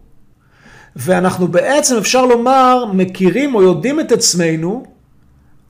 ואנחנו 0.95 1.47
בעצם, 1.47 1.97
אפשר 1.97 2.25
לומר, 2.25 2.85
מכירים 2.93 3.55
או 3.55 3.61
יודעים 3.61 3.99
את 3.99 4.11
עצמנו 4.11 4.83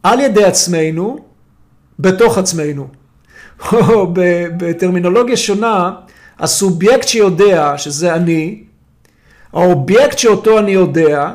על 0.03 0.19
ידי 0.19 0.43
עצמנו, 0.43 1.17
בתוך 1.99 2.37
עצמנו. 2.37 2.87
או 3.71 4.13
בטרמינולוגיה 4.57 5.37
שונה, 5.37 5.91
הסובייקט 6.39 7.07
שיודע, 7.07 7.73
שזה 7.77 8.15
אני, 8.15 8.63
האובייקט 9.53 10.17
שאותו 10.17 10.59
אני 10.59 10.71
יודע, 10.71 11.33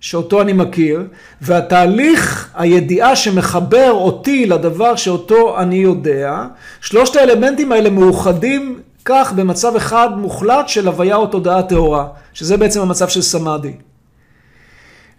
שאותו 0.00 0.42
אני 0.42 0.52
מכיר, 0.52 1.02
ותהליך 1.40 2.50
הידיעה 2.54 3.16
שמחבר 3.16 3.90
אותי 3.92 4.46
לדבר 4.46 4.96
שאותו 4.96 5.58
אני 5.58 5.76
יודע, 5.76 6.44
שלושת 6.80 7.16
האלמנטים 7.16 7.72
האלה 7.72 7.90
מאוחדים 7.90 8.80
כך 9.04 9.32
במצב 9.36 9.76
אחד 9.76 10.08
מוחלט 10.16 10.68
של 10.68 10.86
הוויה 10.86 11.16
או 11.16 11.26
תודעה 11.26 11.62
טהורה, 11.62 12.06
שזה 12.32 12.56
בעצם 12.56 12.80
המצב 12.80 13.08
של 13.08 13.22
סמאדי. 13.22 13.72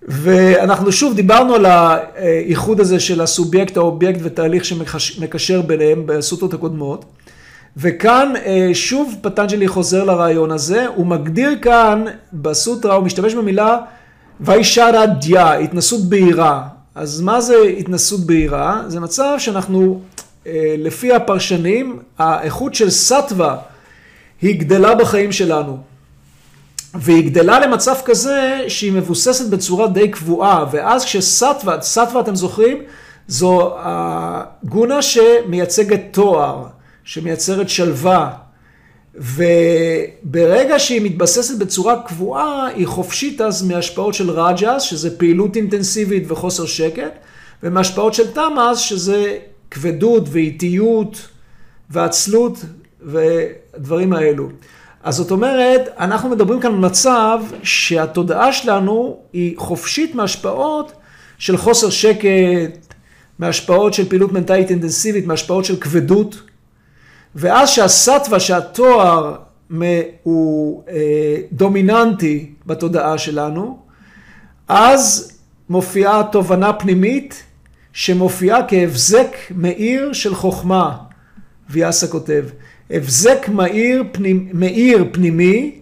ואנחנו 0.08 0.92
שוב 0.92 1.16
דיברנו 1.16 1.56
על 1.56 1.66
האיחוד 1.66 2.80
הזה 2.80 3.00
של 3.00 3.22
הסובייקט, 3.22 3.78
האובייקט 3.78 4.20
ותהליך 4.24 4.66
שמקשר 4.66 5.62
ביניהם 5.62 6.04
בסוטרות 6.06 6.54
הקודמות. 6.54 7.06
וכאן 7.78 8.34
אה, 8.46 8.70
שוב 8.74 9.16
פטנג'לי 9.22 9.68
חוזר 9.68 10.04
לרעיון 10.04 10.52
הזה, 10.52 10.88
הוא 10.88 11.08
מגדיר 11.08 11.56
כאן 11.62 12.06
בסוטרה, 12.34 12.96
הוא 12.96 13.04
משתמש 13.04 13.34
במילה 13.34 13.78
וישרה 14.42 15.06
דיה, 15.06 15.54
התנסות 15.54 16.02
בהירה. 16.10 16.68
אז 16.96 17.22
מה 17.22 17.42
זה 17.42 17.56
התנסות 17.80 18.20
בהירה? 18.20 18.82
זה 18.88 19.00
מצב 19.00 19.36
שאנחנו, 19.38 20.02
אה, 20.48 20.76
לפי 20.78 21.14
הפרשנים, 21.14 22.00
האיכות 22.18 22.76
של 22.76 22.90
סטווה 22.90 23.58
היא 24.42 24.60
גדלה 24.60 24.96
בחיים 24.96 25.32
שלנו. 25.32 25.78
והיא 26.94 27.30
גדלה 27.32 27.60
למצב 27.60 27.96
כזה 28.06 28.66
שהיא 28.68 28.92
מבוססת 28.92 29.50
בצורה 29.50 29.88
די 29.88 30.08
קבועה, 30.08 30.66
ואז 30.72 31.06
כשסטווה, 31.06 31.82
סטווה 31.82 32.22
אתם 32.22 32.36
זוכרים, 32.36 32.78
זו 33.28 33.76
הגונה 33.80 35.02
שמייצגת 35.02 36.02
תואר, 36.12 36.64
שמייצרת 37.04 37.70
שלווה, 37.70 38.32
וברגע 39.16 40.80
שהיא 40.80 41.02
מתבססת 41.02 41.58
בצורה 41.58 42.02
קבועה, 42.08 42.68
היא 42.68 42.88
חופשית 42.88 43.42
אז 43.42 43.64
מהשפעות 43.64 44.14
של 44.14 44.32
רג'ס, 44.32 44.82
שזה 44.82 45.18
פעילות 45.18 45.56
אינטנסיבית 45.56 46.32
וחוסר 46.32 46.66
שקט, 46.66 47.12
ומהשפעות 47.64 48.14
של 48.14 48.32
תמאס, 48.32 48.78
שזה 48.78 49.38
כבדות 49.72 50.24
ואיטיות 50.32 51.28
ועצלות 51.90 52.58
ודברים 53.06 54.14
האלו. 54.14 54.50
אז 55.04 55.16
זאת 55.16 55.32
אומרת, 55.32 55.90
אנחנו 56.00 56.30
מדברים 56.30 56.60
כאן 56.60 56.72
על 56.72 56.78
מצב 56.78 57.40
שהתודעה 57.64 58.54
שלנו 58.54 59.18
היא 59.34 59.58
חופשית 59.58 60.16
מהשפעות 60.16 60.92
של 61.38 61.58
חוסר 61.58 61.90
שקט, 61.90 62.94
מהשפעות 63.40 63.94
של 63.94 64.10
פעילות 64.10 64.32
מנטלית 64.32 64.70
אינטנסיבית, 64.70 65.28
מהשפעות 65.28 65.66
של 65.66 65.76
כבדות. 65.76 66.42
ואז 67.36 67.70
שהסטווה, 67.70 68.40
שהתואר 68.40 69.36
הוא 70.24 70.84
אה, 70.90 71.38
דומיננטי 71.52 72.52
בתודעה 72.66 73.18
שלנו, 73.18 73.80
אז 74.68 75.32
מופיעה 75.70 76.24
תובנה 76.32 76.74
פנימית 76.74 77.44
שמופיעה 77.94 78.68
כהבזק 78.68 79.36
מאיר 79.52 80.14
של 80.14 80.36
חוכמה, 80.36 80.98
ויאסה 81.70 82.08
כותב. 82.08 82.46
הבזק 82.90 83.50
מאיר, 83.50 84.04
פנימ, 84.12 84.50
מאיר 84.54 85.06
פנימי, 85.12 85.82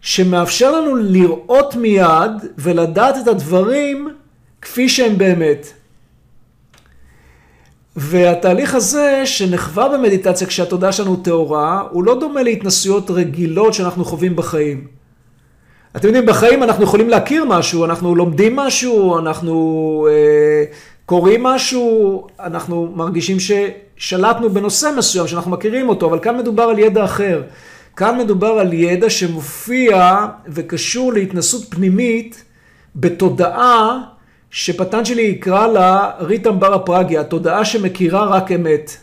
שמאפשר 0.00 0.80
לנו 0.80 0.96
לראות 0.96 1.74
מיד 1.76 2.30
ולדעת 2.58 3.16
את 3.22 3.28
הדברים 3.28 4.08
כפי 4.62 4.88
שהם 4.88 5.18
באמת. 5.18 5.72
והתהליך 7.96 8.74
הזה 8.74 9.22
שנחווה 9.24 9.88
במדיטציה 9.88 10.46
כשהתודעה 10.46 10.92
שלנו 10.92 11.16
טהורה, 11.16 11.82
הוא 11.90 12.04
לא 12.04 12.20
דומה 12.20 12.42
להתנסויות 12.42 13.10
רגילות 13.10 13.74
שאנחנו 13.74 14.04
חווים 14.04 14.36
בחיים. 14.36 14.86
אתם 15.96 16.06
יודעים, 16.06 16.26
בחיים 16.26 16.62
אנחנו 16.62 16.84
יכולים 16.84 17.08
להכיר 17.08 17.44
משהו, 17.44 17.84
אנחנו 17.84 18.14
לומדים 18.14 18.56
משהו, 18.56 19.18
אנחנו 19.18 20.08
אה, 20.10 20.64
קוראים 21.06 21.42
משהו, 21.42 22.26
אנחנו 22.40 22.92
מרגישים 22.94 23.36
ששלטנו 23.40 24.50
בנושא 24.50 24.90
מסוים, 24.96 25.26
שאנחנו 25.26 25.50
מכירים 25.50 25.88
אותו, 25.88 26.06
אבל 26.06 26.18
כאן 26.18 26.36
מדובר 26.38 26.62
על 26.62 26.78
ידע 26.78 27.04
אחר. 27.04 27.42
כאן 27.96 28.18
מדובר 28.18 28.46
על 28.46 28.72
ידע 28.72 29.10
שמופיע 29.10 30.26
וקשור 30.48 31.12
להתנסות 31.12 31.62
פנימית 31.68 32.44
בתודעה 32.96 34.00
שפטנג'לי 34.52 35.22
יקרא 35.22 35.66
לה 35.66 36.10
ריטם 36.20 36.60
בר 36.60 36.74
הפרגיה, 36.74 37.20
התודעה 37.20 37.64
שמכירה 37.64 38.24
רק 38.24 38.52
אמת. 38.52 38.96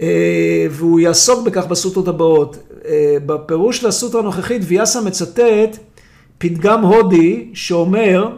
אה, 0.00 0.66
והוא 0.70 1.00
יעסוק 1.00 1.46
בכך 1.46 1.66
בסוטרות 1.66 2.08
הבאות. 2.08 2.56
אה, 2.84 3.16
בפירוש 3.26 3.78
של 3.78 3.86
הסוטרה 3.86 4.20
הנוכחית, 4.20 4.62
ויאסה 4.64 5.00
מצטט 5.00 5.78
פתגם 6.38 6.84
הודי 6.84 7.50
שאומר, 7.54 8.36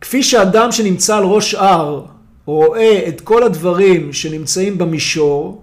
כפי 0.00 0.22
שאדם 0.22 0.72
שנמצא 0.72 1.16
על 1.16 1.24
ראש 1.24 1.54
הר 1.54 2.04
רואה 2.46 3.08
את 3.08 3.20
כל 3.20 3.42
הדברים 3.42 4.12
שנמצאים 4.12 4.78
במישור, 4.78 5.62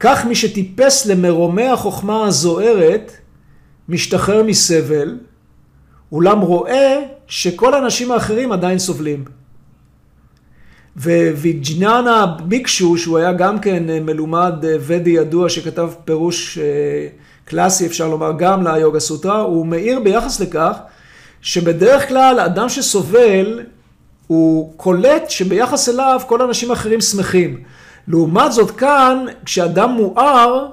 כך 0.00 0.24
מי 0.24 0.34
שטיפס 0.34 1.06
למרומי 1.06 1.66
החוכמה 1.66 2.26
הזוהרת, 2.26 3.12
משתחרר 3.88 4.42
מסבל, 4.42 5.18
אולם 6.12 6.40
רואה 6.40 7.02
שכל 7.26 7.74
האנשים 7.74 8.12
האחרים 8.12 8.52
עדיין 8.52 8.78
סובלים. 8.78 9.24
וויג'ננה 10.96 12.26
ביקשו, 12.26 12.98
שהוא 12.98 13.18
היה 13.18 13.32
גם 13.32 13.58
כן 13.58 13.82
מלומד 14.02 14.54
ודי 14.60 15.10
ידוע 15.10 15.48
שכתב 15.48 15.90
פירוש 16.04 16.58
קלאסי, 17.44 17.86
אפשר 17.86 18.08
לומר, 18.08 18.32
גם 18.38 18.66
ליוגה 18.66 19.00
סוטרה, 19.00 19.40
הוא 19.40 19.66
מעיר 19.66 20.00
ביחס 20.00 20.40
לכך 20.40 20.76
שבדרך 21.42 22.08
כלל 22.08 22.40
אדם 22.40 22.68
שסובל, 22.68 23.60
הוא 24.26 24.72
קולט 24.76 25.30
שביחס 25.30 25.88
אליו 25.88 26.20
כל 26.26 26.40
האנשים 26.40 26.70
האחרים 26.70 27.00
שמחים. 27.00 27.62
לעומת 28.08 28.52
זאת 28.52 28.70
כאן, 28.70 29.24
כשאדם 29.44 29.90
מואר, 29.90 30.66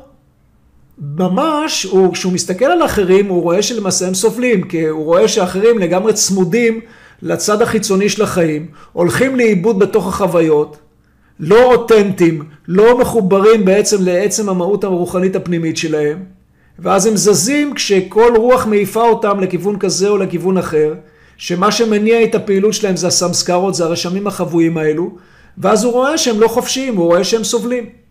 ממש, 0.98 1.84
הוא, 1.84 2.14
כשהוא 2.14 2.34
מסתכל 2.34 2.66
על 2.66 2.82
האחרים, 2.82 3.28
הוא 3.28 3.42
רואה 3.42 3.62
שלמעשה 3.62 4.08
הם 4.08 4.14
סובלים, 4.14 4.64
כי 4.64 4.88
הוא 4.88 5.06
רואה 5.06 5.28
שאחרים 5.28 5.80
לגמרי 5.80 6.14
צמודים 6.14 6.80
לצד 7.22 7.62
החיצוני 7.62 8.10
של 8.10 8.24
החיים, 8.24 8.68
הולכים 8.94 9.36
לאיבוד 9.36 9.80
בתוך 9.80 10.08
החוויות, 10.08 10.78
לא 11.40 11.74
אותנטיים, 11.74 12.44
לא 12.68 13.00
מחוברים 13.00 13.66
בעצם 13.66 13.98
לעצם 14.02 14.50
המהות 14.50 14.84
הרוחנית 14.84 15.36
הפנימית 15.36 15.78
שלהם, 15.78 16.24
ואז 16.80 17.06
הם 17.06 17.18
זזים 17.18 17.74
כשכל 17.74 18.34
רוח 18.38 18.66
מעיפה 18.66 19.02
אותם 19.02 19.40
לכיוון 19.40 19.80
כזה 19.80 20.10
או 20.10 20.18
לכיוון 20.18 20.58
אחר, 20.58 20.94
שמה 21.38 21.72
שמניע 21.72 22.24
את 22.24 22.36
הפעילות 22.36 22.74
שלהם 22.74 22.96
זה 22.96 23.08
הסמסקרות, 23.08 23.76
זה 23.76 23.84
הרשמים 23.84 24.28
החבויים 24.28 24.78
האלו, 24.78 25.12
ואז 25.58 25.84
הוא 25.84 25.94
רואה 25.94 26.18
שהם 26.18 26.40
לא 26.40 26.48
חופשיים, 26.48 26.96
הוא 26.96 27.06
רואה 27.06 27.24
שהם 27.24 27.44
סובלים. 27.44 28.03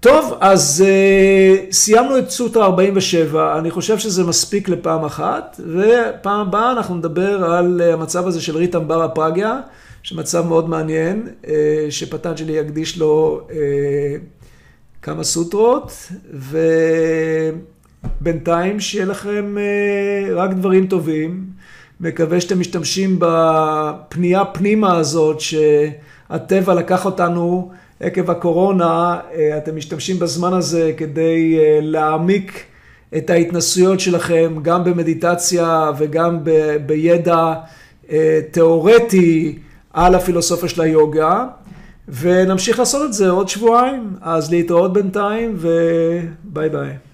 טוב, 0.00 0.34
אז 0.40 0.84
uh, 0.86 1.72
סיימנו 1.72 2.18
את 2.18 2.30
סוטרה 2.30 2.64
47, 2.64 3.58
אני 3.58 3.70
חושב 3.70 3.98
שזה 3.98 4.24
מספיק 4.24 4.68
לפעם 4.68 5.04
אחת, 5.04 5.60
ופעם 5.74 6.40
הבאה 6.40 6.72
אנחנו 6.72 6.94
נדבר 6.94 7.44
על 7.44 7.80
uh, 7.80 7.84
המצב 7.92 8.26
הזה 8.26 8.40
של 8.40 8.56
ריטם 8.56 8.88
ברה 8.88 9.08
פרגיה, 9.08 9.60
שמצב 10.02 10.46
מאוד 10.46 10.68
מעניין, 10.68 11.28
uh, 11.42 11.46
שפטנג'לי 11.90 12.52
יקדיש 12.52 12.98
לו 12.98 13.40
uh, 13.48 13.52
כמה 15.02 15.24
סוטרות, 15.24 15.92
ובינתיים 18.20 18.80
שיהיה 18.80 19.06
לכם 19.06 19.56
uh, 19.56 19.60
רק 20.32 20.50
דברים 20.50 20.86
טובים. 20.86 21.44
מקווה 22.00 22.40
שאתם 22.40 22.60
משתמשים 22.60 23.16
בפנייה 23.18 24.44
פנימה 24.44 24.96
הזאת, 24.96 25.40
שהטבע 25.40 26.74
לקח 26.74 27.04
אותנו 27.04 27.72
עקב 28.00 28.30
הקורונה, 28.30 29.18
אה, 29.34 29.58
אתם 29.58 29.76
משתמשים 29.76 30.18
בזמן 30.18 30.52
הזה 30.52 30.92
כדי 30.96 31.58
אה, 31.58 31.78
להעמיק 31.82 32.64
את 33.16 33.30
ההתנסויות 33.30 34.00
שלכם, 34.00 34.54
גם 34.62 34.84
במדיטציה 34.84 35.90
וגם 35.98 36.38
ב, 36.44 36.76
בידע 36.86 37.54
אה, 38.10 38.40
תיאורטי 38.50 39.58
על 39.92 40.14
הפילוסופיה 40.14 40.68
של 40.68 40.80
היוגה, 40.80 41.46
ונמשיך 42.08 42.78
לעשות 42.78 43.08
את 43.08 43.12
זה 43.12 43.30
עוד 43.30 43.48
שבועיים. 43.48 44.10
אז 44.20 44.50
להתראות 44.50 44.92
בינתיים 44.92 45.56
וביי 45.56 46.68
ביי. 46.68 47.07